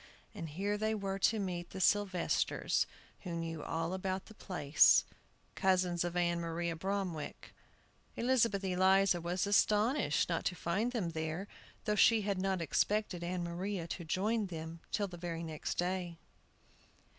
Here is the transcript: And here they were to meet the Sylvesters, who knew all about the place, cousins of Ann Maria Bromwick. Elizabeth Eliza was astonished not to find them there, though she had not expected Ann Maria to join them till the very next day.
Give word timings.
And 0.33 0.49
here 0.49 0.79
they 0.79 0.95
were 0.95 1.19
to 1.19 1.37
meet 1.37 1.69
the 1.69 1.79
Sylvesters, 1.79 2.87
who 3.19 3.35
knew 3.35 3.61
all 3.61 3.93
about 3.93 4.25
the 4.25 4.33
place, 4.33 5.05
cousins 5.53 6.03
of 6.03 6.15
Ann 6.17 6.39
Maria 6.39 6.75
Bromwick. 6.75 7.53
Elizabeth 8.15 8.63
Eliza 8.63 9.21
was 9.21 9.45
astonished 9.45 10.27
not 10.27 10.43
to 10.45 10.55
find 10.55 10.91
them 10.91 11.11
there, 11.11 11.47
though 11.85 11.93
she 11.93 12.21
had 12.23 12.39
not 12.39 12.63
expected 12.63 13.23
Ann 13.23 13.43
Maria 13.43 13.87
to 13.89 14.03
join 14.03 14.47
them 14.47 14.79
till 14.91 15.07
the 15.07 15.17
very 15.17 15.43
next 15.43 15.77
day. 15.77 16.17